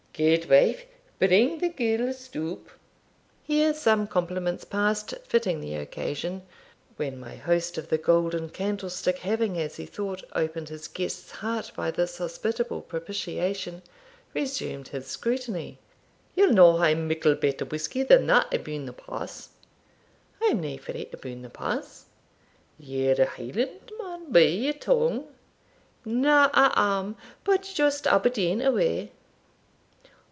'Gudewife, 0.13 0.85
bring 1.17 1.57
the 1.59 1.69
gill 1.69 2.13
stoup.' 2.13 2.69
Here 3.43 3.73
some 3.73 4.05
compliments 4.07 4.65
passed 4.65 5.13
fitting 5.25 5.61
the 5.61 5.73
occasion, 5.75 6.43
when 6.97 7.17
my 7.19 7.37
host 7.37 7.75
of 7.79 7.87
the 7.89 7.97
Golden 7.97 8.49
Candlestick, 8.49 9.19
having, 9.19 9.57
as 9.57 9.77
he 9.77 9.85
thought, 9.87 10.23
opened 10.35 10.67
his 10.69 10.87
guest's 10.89 11.31
heart 11.31 11.71
by 11.77 11.89
this 11.91 12.17
hospitable 12.19 12.81
propitiation, 12.81 13.81
resumed 14.35 14.89
his 14.89 15.07
scrutiny. 15.07 15.79
'Ye'll 16.35 16.51
no 16.53 16.79
hae 16.79 16.93
mickle 16.93 17.33
better 17.33 17.63
whisky 17.65 18.03
than 18.03 18.27
that 18.27 18.53
aboon 18.53 18.85
the 18.87 18.93
Pass?' 18.93 19.49
'I 20.43 20.45
am 20.51 20.61
nae 20.61 20.77
frae 20.77 21.09
aboon 21.13 21.41
the 21.41 21.49
Pass.' 21.49 22.05
'Ye're 22.77 23.21
a 23.23 23.25
Highlandman 23.25 24.31
by 24.31 24.41
your 24.41 24.73
tongue?' 24.73 25.29
'Na; 26.05 26.49
I 26.53 26.71
am 26.75 27.15
but 27.45 27.63
just 27.63 28.05
Aberdeen 28.05 28.61
a 28.61 28.71
way.' 28.71 29.13